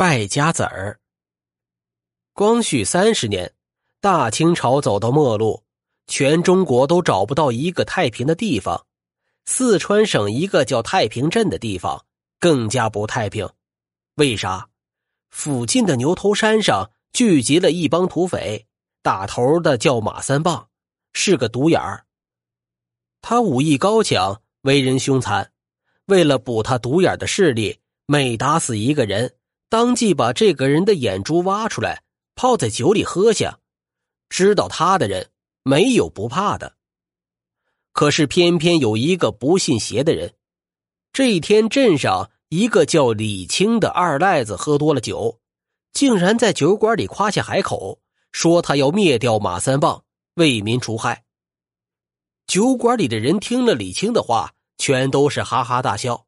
[0.00, 0.98] 败家子儿。
[2.32, 3.52] 光绪三十年，
[4.00, 5.62] 大清朝走到末路，
[6.06, 8.86] 全中国都找不到一个太平的地方。
[9.44, 12.06] 四川省一个叫太平镇的地方
[12.38, 13.46] 更加不太平，
[14.14, 14.70] 为啥？
[15.28, 18.66] 附近的牛头山上聚集了一帮土匪，
[19.02, 20.70] 打头的叫马三棒，
[21.12, 22.06] 是个独眼儿。
[23.20, 25.52] 他武艺高强，为人凶残。
[26.06, 29.36] 为了补他独眼的势力，每打死一个人，
[29.70, 32.02] 当即把这个人的眼珠挖出来，
[32.34, 33.58] 泡在酒里喝下。
[34.28, 35.30] 知道他的人
[35.62, 36.76] 没有不怕的。
[37.92, 40.34] 可是偏偏有一个不信邪的人。
[41.12, 45.40] 这一天，镇上一个叫李青的二赖子喝多了酒，
[45.94, 48.00] 竟然在酒馆里夸下海口，
[48.32, 51.24] 说他要灭掉马三棒，为民除害。
[52.46, 54.52] 酒馆里的人听了李青的话。
[54.82, 56.24] 全都是哈哈大笑，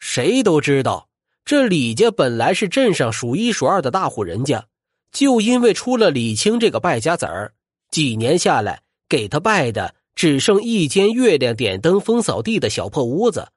[0.00, 1.08] 谁都知道
[1.50, 4.68] 这李家本来是镇上数一数二的大户人家，
[5.10, 7.52] 就因为出了李青这个败家子儿，
[7.90, 13.48] 几年下来给他败的只剩一间月亮点灯、风扫地的小破屋子。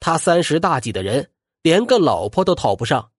[0.00, 1.30] 他三十大几的人，
[1.62, 3.10] 连个老婆都讨不上。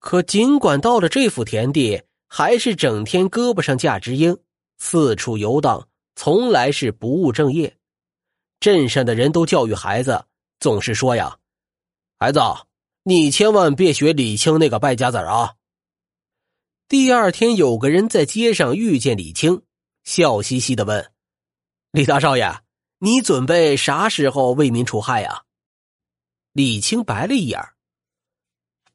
[0.00, 4.36] 可尽管到了这幅田地，还是整天胳膊上架只鹰，
[4.78, 7.76] 四处游荡，从来是不务正业。
[8.58, 10.24] 镇上的人都教育孩子，
[10.58, 11.38] 总是说呀
[12.18, 12.40] ：“孩子，
[13.08, 15.54] 你千万别学李青那个败家子啊。”
[16.88, 19.62] 第二天，有个人在街上遇见李青，
[20.04, 21.10] 笑嘻嘻的问
[21.90, 22.60] ：“李大少爷，
[22.98, 25.44] 你准备啥时候为民除害呀？”
[26.52, 27.58] 李青白了一眼：“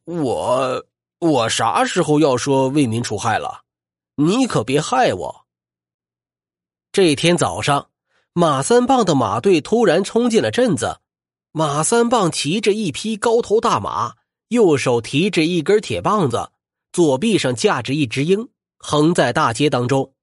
[0.06, 0.86] 我
[1.18, 3.64] 我啥时候要说为民除害了？
[4.14, 5.48] 你可别害我。”
[6.94, 7.90] 这天早上。
[8.36, 11.00] 马三棒的马队突然冲进了镇子，
[11.56, 14.16] 马三棒骑着一匹高头大马，
[14.48, 16.50] 右手提着一根铁棒子，
[16.92, 20.16] 左臂上架着一只鹰，横在大街当中。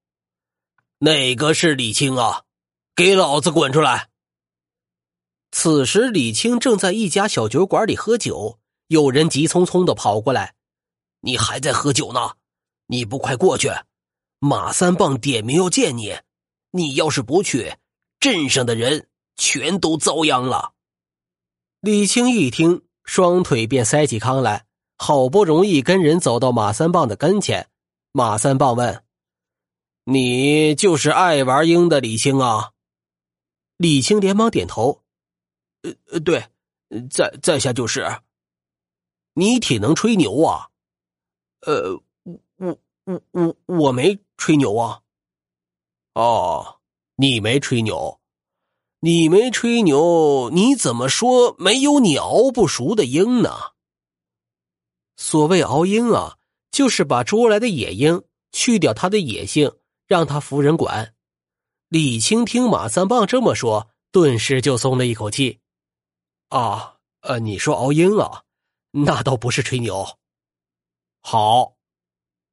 [0.99, 2.43] 哪个是李青啊？
[2.97, 4.09] 给老子滚出来！
[5.53, 8.59] 此时，李青正在一家小酒馆里喝酒，
[8.89, 10.57] 有人急匆匆的跑过来
[11.23, 12.33] ：“你还在喝酒呢？
[12.89, 13.71] 你不快过去！
[14.41, 16.13] 马三棒点名要见你，
[16.73, 17.77] 你要是不去。”
[18.19, 20.73] 镇上的人全都遭殃了。
[21.81, 27.71] 李青一听，双腿便塞起糠来，好不容易跟人走到马三棒的跟前。
[28.13, 29.03] 马三棒问
[30.05, 32.73] ：“你就是爱玩鹰的李青啊？”
[33.79, 35.03] 李青连忙点头
[35.81, 36.45] ：“呃呃，对，
[37.09, 38.07] 在在下就是。
[39.33, 40.69] 你挺能吹牛啊？
[41.61, 41.99] 呃，
[42.57, 45.01] 我我我我没吹牛啊。
[46.13, 46.77] 哦。”
[47.17, 48.20] 你没吹牛，
[49.03, 53.51] 你没吹牛，你怎么说没有你熬不熟的鹰呢？
[55.17, 56.37] 所谓熬鹰啊，
[56.71, 58.23] 就是把捉来的野鹰
[58.53, 59.73] 去掉它的野性，
[60.07, 61.15] 让它服人管。
[61.89, 65.61] 李青听马三棒这么说，顿时就松了一口气。
[66.51, 68.43] 啊，呃，你说熬鹰啊，
[68.91, 70.07] 那倒不是吹牛。
[71.23, 71.75] 好，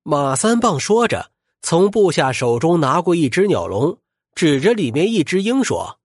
[0.03, 1.31] 马三棒说着，
[1.61, 3.99] 从部下手中拿过一只鸟笼。
[4.33, 5.99] 指着里面一只鹰说：“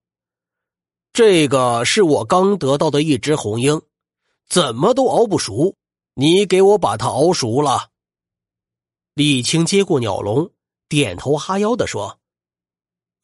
[1.13, 3.83] 这个是我刚得到的一只红鹰，
[4.49, 5.77] 怎么都熬不熟，
[6.15, 7.91] 你给我把它熬熟了。”
[9.15, 10.51] 李青接过鸟笼，
[10.89, 12.19] 点头哈腰的说：“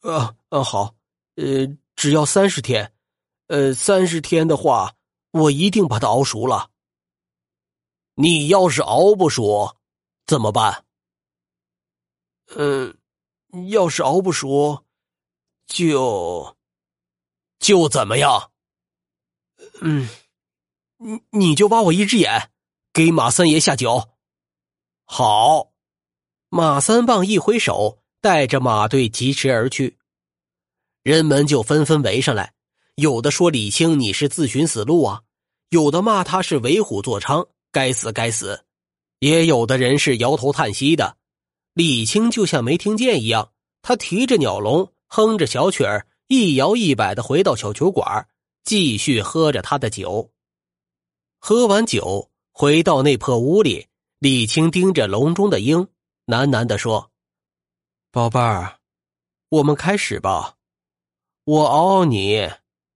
[0.01, 0.95] 啊啊，好，
[1.35, 2.93] 呃，只要三十天，
[3.47, 4.93] 呃，三十天的话，
[5.31, 6.69] 我一定把它熬熟了。
[8.13, 9.75] 你要是熬不熟，
[10.27, 10.85] 怎么办？
[12.55, 12.95] 嗯，
[13.69, 14.83] 要是熬不熟。”
[15.65, 16.57] 就，
[17.59, 18.51] 就怎么样？
[19.81, 20.09] 嗯，
[20.97, 22.49] 你你就挖我一只眼，
[22.93, 24.09] 给马三爷下酒。
[25.03, 25.71] 好，
[26.49, 29.97] 马三棒一挥手，带着马队疾驰而去。
[31.03, 32.53] 人们就纷纷围上来，
[32.95, 35.23] 有的说李青你是自寻死路啊，
[35.69, 38.65] 有的骂他是为虎作伥，该死该死，
[39.19, 41.17] 也有的人是摇头叹息的。
[41.73, 43.51] 李青就像没听见一样，
[43.81, 44.93] 他提着鸟笼。
[45.11, 48.27] 哼着小曲儿，一摇一摆的回到小酒馆，
[48.63, 50.31] 继续喝着他的酒。
[51.39, 53.87] 喝完酒，回到那破屋里，
[54.19, 55.87] 李青盯着笼中的鹰，
[56.27, 57.09] 喃喃的说
[58.13, 58.77] ：“宝贝儿，
[59.49, 60.57] 我们开始吧。
[61.45, 62.47] 我熬熬你，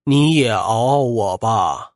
[0.04, 1.94] 你也熬熬我吧。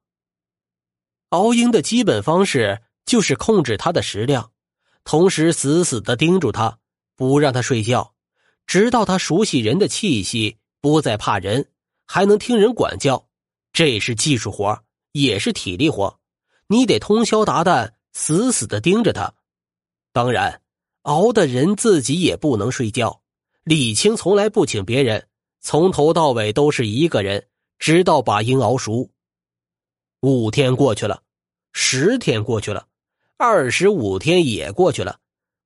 [1.29, 4.51] 熬鹰的基本方式就是控制它的食量，
[5.03, 6.79] 同时死死的盯住它，
[7.15, 8.15] 不让它睡觉。”
[8.65, 11.69] 直到他熟悉人的气息，不再怕人，
[12.05, 13.27] 还能听人管教，
[13.73, 16.19] 这是技术活，也是体力活。
[16.67, 19.33] 你得通宵达旦，死死的盯着他。
[20.11, 20.61] 当然，
[21.03, 23.21] 熬的人自己也不能睡觉。
[23.63, 25.27] 李青从来不请别人，
[25.59, 27.47] 从头到尾都是一个人，
[27.79, 29.09] 直到把鹰熬熟。
[30.21, 31.21] 五天过去了，
[31.73, 32.87] 十天过去了，
[33.37, 35.19] 二十五天也过去了。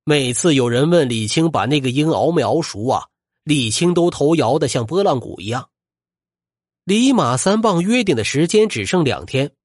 [0.04, 3.08] 每次有人问李青把那个鹰熬没熬熟啊，
[3.44, 5.70] 李青都头摇得像拨浪鼓一样。
[6.84, 9.56] 离马三棒约定的时间只剩两天，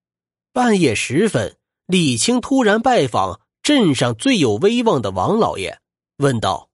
[0.53, 1.57] 半夜时分，
[1.87, 5.81] 李青突然拜访镇上最有威望的王老爷，
[6.19, 6.69] 问道：“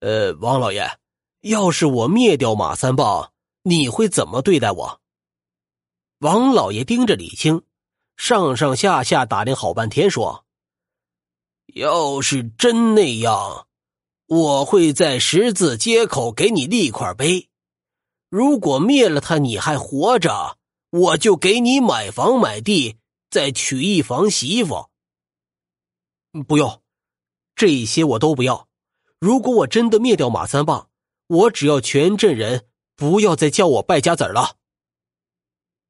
[0.00, 0.90] 呃，王老爷，
[1.42, 3.32] 要是我灭掉马三棒，
[3.62, 5.00] 你会怎么对待我？”
[6.18, 7.62] 王老爷盯着李青，
[8.16, 10.44] 上上下下打量好半天，说
[11.74, 13.66] ：“要是真那样，
[14.30, 17.48] 我会在十字街口给你立块碑。”
[18.30, 20.56] 如果灭了他，你还活着，
[20.90, 22.96] 我就给你买房买地，
[23.28, 24.88] 再娶一房媳妇。
[26.46, 26.80] 不用，
[27.56, 28.68] 这些我都不要。
[29.18, 30.88] 如果我真的灭掉马三棒，
[31.26, 34.56] 我只要全镇人不要再叫我败家子了。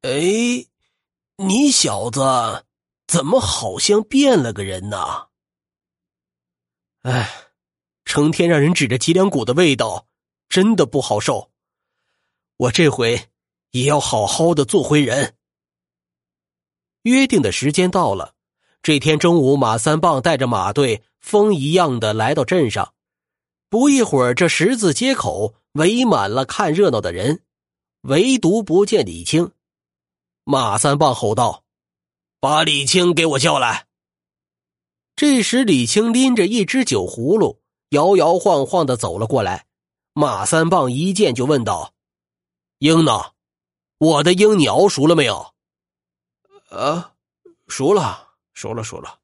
[0.01, 0.67] 哎，
[1.37, 2.65] 你小子
[3.07, 5.29] 怎么好像变了个人呢？
[7.03, 7.40] 哎，
[8.21, 10.07] 成天让人指着脊梁骨的味道，
[10.51, 11.51] 真的不好受。
[12.59, 13.29] 我这回
[13.71, 15.37] 也要好好的做回人。
[17.05, 18.35] 约定的时间到了，
[18.83, 22.93] 这天中午，马三棒带着马队风一样的来到镇上。
[23.71, 27.43] 不一会儿，这十字街口围满了看热闹的人，
[28.03, 29.53] 唯独不见李青。
[30.45, 31.65] 马三棒吼道
[32.39, 33.87] ：“把李青给我叫来！”
[35.17, 39.67] 这时，李青拎着一只酒葫芦，摇摇晃晃的走了过来。
[40.13, 41.95] 马三棒一见就问道。
[42.79, 43.33] 鹰呢？
[43.99, 45.55] 我的鹰你熬熟了没有？
[46.71, 47.13] 啊，
[47.69, 49.19] 熟了，熟了，熟了。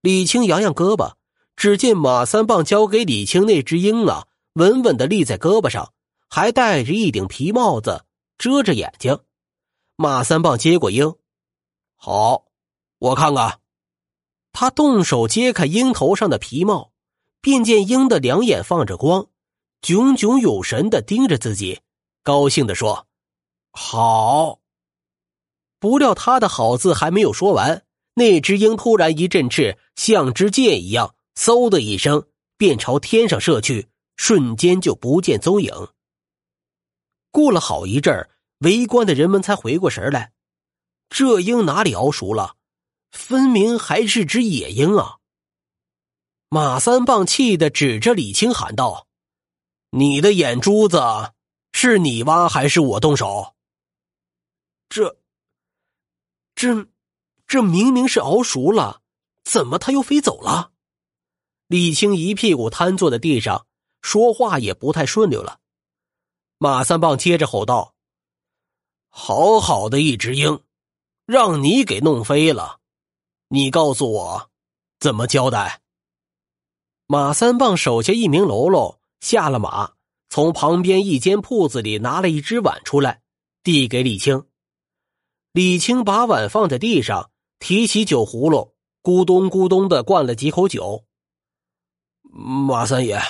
[0.00, 1.14] 李青扬扬胳膊，
[1.56, 5.92] 只见马三棒交给李青那只鹰啊，稳稳的立在胳膊上，
[6.28, 8.04] 还戴着一顶皮帽子
[8.36, 9.18] 遮着眼睛。
[9.96, 11.14] 马三棒接过鹰，
[11.96, 12.46] 好，
[12.98, 13.60] 我看看。
[14.52, 16.90] 他动手揭开鹰头上的皮帽，
[17.40, 19.28] 便见鹰的两眼放着光，
[19.82, 21.80] 炯炯有神的盯着自己。
[22.22, 23.06] 高兴的说
[23.72, 24.60] ：“好。”
[25.80, 32.26] 不料他的好字还没有说完，那只鹰突然一阵翅，像支箭一样，嗖的一声
[32.58, 35.72] 便朝天上射去，瞬间就不见踪影。
[37.30, 38.28] 过了好一阵儿，
[38.58, 40.32] 围观的人们才回过神来，
[41.08, 42.56] 这鹰哪里熬熟了？
[43.10, 45.19] 分明还是只野鹰啊！
[46.52, 49.06] 马三棒气的指着李青喊道
[49.90, 51.00] ：“你的眼珠子！”
[51.72, 53.54] 是你挖还是我动手？
[54.88, 55.16] 这、
[56.56, 56.88] 这、
[57.46, 59.00] 这明明是熬熟了，
[59.44, 60.72] 怎么他又飞走了？
[61.68, 63.68] 李青一屁股瘫坐在地上，
[64.02, 65.60] 说话也不太顺溜了。
[66.58, 67.94] 马三棒接着吼道
[69.08, 70.64] ：“好好的一只鹰，
[71.26, 72.80] 让你给弄飞了，
[73.46, 74.50] 你告诉我
[74.98, 75.80] 怎么交代？”
[77.12, 79.94] 马三棒手下一名喽喽下了马。
[80.28, 83.20] 从旁边一间铺子里拿了一只碗出来，
[83.64, 84.46] 递给李青。
[85.50, 91.04] 李青把碗放在地上，提起酒葫芦，咕咚咕咚的灌了几口酒。
[92.22, 93.20] 马三爷，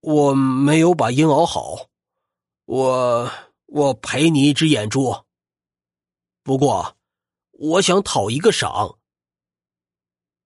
[0.00, 1.88] 我没有把鹰熬好，
[2.64, 3.30] 我
[3.66, 5.14] 我赔你一只眼珠。
[6.42, 6.96] 不过，
[7.50, 8.96] 我想讨一个赏。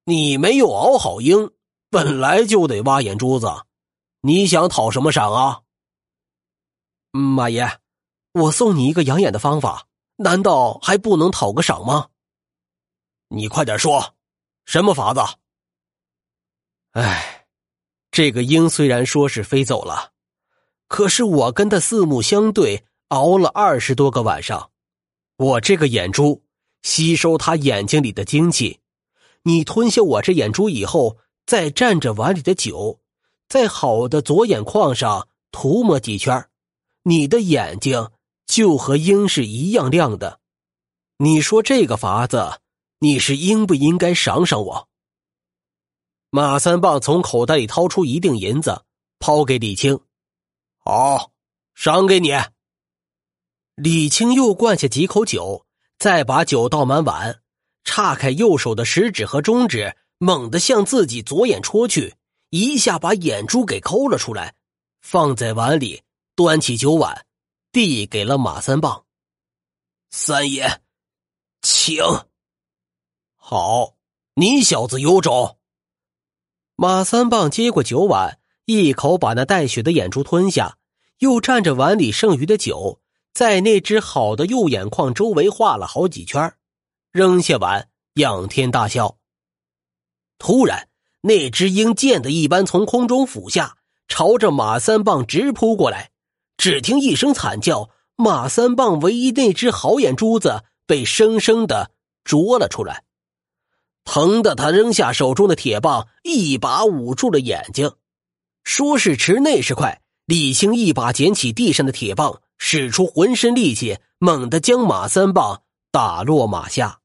[0.02, 1.52] 你没有熬好鹰，
[1.90, 3.48] 本来就得挖眼珠子。
[4.20, 5.62] 你想讨什么赏啊，
[7.10, 7.80] 马爷？
[8.32, 12.10] 我送你一个养眼的方法，难道还不能讨个赏吗？
[13.28, 14.14] 你快点说，
[14.64, 15.20] 什么法子？
[16.92, 17.46] 哎，
[18.12, 20.12] 这个鹰虽然说是飞走了，
[20.86, 24.70] 可是我跟他四目相对，熬了二十多个晚上，
[25.36, 26.44] 我这个眼珠
[26.82, 28.78] 吸收他眼睛里的精气，
[29.42, 31.16] 你吞下我这眼珠以后，
[31.50, 33.00] 再蘸着碗里的酒。
[33.48, 36.48] 在好的左眼眶上涂抹几圈，
[37.02, 38.08] 你的眼睛
[38.46, 40.38] 就和鹰是一样亮的。
[41.16, 42.60] 你说这个法子，
[43.00, 44.88] 你是应不应该赏赏我？
[46.30, 48.84] 马三棒从口袋里掏出一锭银子，
[49.18, 49.98] 抛给李青
[50.78, 51.32] ：“好，
[51.74, 52.30] 赏给你。”
[53.74, 55.66] 李青又灌下几口酒，
[55.98, 57.42] 再把酒倒满碗，
[57.82, 62.14] 叉开右手的食指和中指，猛地向自己左眼戳去。
[62.50, 64.56] 一下把眼珠给抠了出来，
[65.00, 66.02] 放在碗里，
[66.34, 67.24] 端起酒碗，
[67.70, 69.04] 递给了马三棒。
[70.10, 70.80] 三爷，
[71.62, 72.02] 请。
[73.36, 73.94] 好，
[74.34, 75.58] 你小子有种！
[76.74, 80.76] 马三棒接过酒碗，一口把那带血的眼珠吞下，
[81.18, 83.00] 又蘸着碗里剩余的酒，
[83.32, 86.52] 在那只好的右眼眶周围画了好几圈，
[87.12, 89.19] 扔下碗，仰天大笑。
[90.40, 90.88] 突然，
[91.20, 93.76] 那只鹰箭的一般从空中俯下，
[94.08, 96.10] 朝着马三棒直扑过来。
[96.56, 101.90] 只听一声惨叫，马三棒唯一那只好眼珠子被生生的
[102.24, 103.04] 啄了出来。
[104.04, 107.92] 疼得他扔下手中的铁棒，一把捂住了眼睛。
[108.64, 117.00] 说时迟，那时快，李青一把捡起地上的铁棒，使出浑身力气，猛地将马三棒打落马下。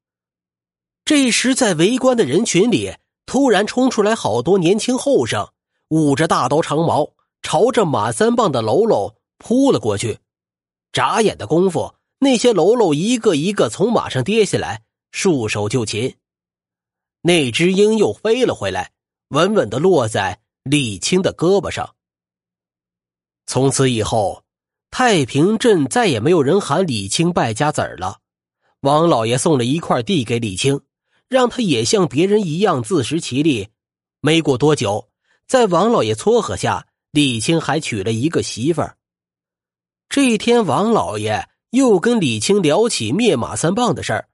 [1.04, 5.50] 这时，在围观的人群里，突然冲出来好多年轻后生，
[5.90, 10.20] 捂着大刀长矛，朝着马三棒的喽喽扑了过去。
[10.92, 16.16] 眨眼的功夫，那些喽喽一个一个从马上跌下来，束手就擒。
[17.22, 18.92] 那只鹰又飞了回来，
[19.30, 21.96] 稳稳的落在李青的胳膊上。
[23.48, 24.44] 从此以后，
[24.90, 28.20] 太平镇再也没有人喊李青败家子儿了。
[28.82, 30.80] 王老爷送了一块地给李青，
[31.28, 33.70] 让他也像别人一样自食其力。
[34.22, 35.10] 没过多久，
[35.48, 38.98] 在王老爷撮合下，李青还娶了一个媳妇儿。
[40.10, 44.30] 这一天，王老爷又跟李青聊起灭马三棒的事儿，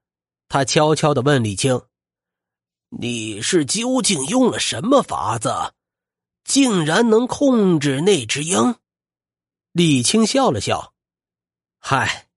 [0.47, 1.81] 他悄悄的问李青。
[2.89, 5.73] 你是究竟用了什么法子，
[6.43, 8.75] 竟然能控制那只鹰？
[9.71, 10.93] 李青笑了笑，
[11.79, 12.27] 嗨，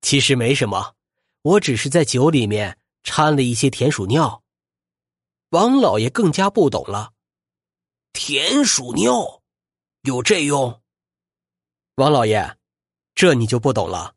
[0.00, 0.94] 其实没什么，
[1.42, 4.42] 我只是在酒里面掺了一些田鼠尿。
[5.48, 7.12] 王老爷更加不懂了，
[8.12, 9.40] 田鼠尿
[10.02, 10.82] 有这用？
[11.94, 12.58] 王老爷，
[13.14, 14.14] 这你就不懂了。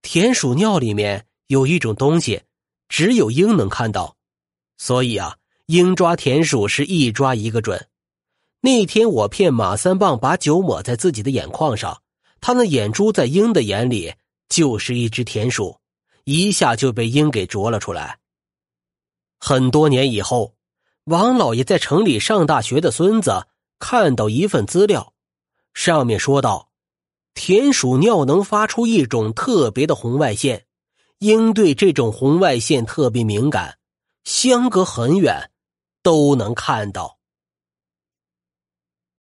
[0.00, 2.44] 田鼠尿里面有一种东西，
[2.88, 4.16] 只有鹰能看到。
[4.78, 5.36] 所以啊，
[5.66, 7.90] 鹰抓田鼠是一抓一个准。
[8.62, 12.02] 那天我骗马三棒把酒抹在自己的眼眶上，
[12.40, 14.14] 他那眼珠在鹰的眼里
[14.48, 15.78] 就是一只田鼠，
[16.24, 18.18] 一下就被鹰给啄了出来。
[19.44, 20.54] 很多年以后，
[21.06, 23.48] 王老爷在城里上大学的孙子
[23.80, 25.14] 看到一份资料，
[25.74, 26.70] 上面说道：
[27.34, 30.66] 田鼠尿能发出一种特别的红外线，
[31.18, 33.78] 鹰对这种红外线特别敏感。
[34.22, 35.50] 相隔很远，
[36.04, 37.18] 都能看到。